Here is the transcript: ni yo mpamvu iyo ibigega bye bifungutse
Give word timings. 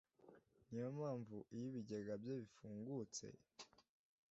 ni 0.69 0.75
yo 0.81 0.87
mpamvu 0.97 1.35
iyo 1.55 1.65
ibigega 1.69 2.13
bye 2.21 2.33
bifungutse 2.41 3.25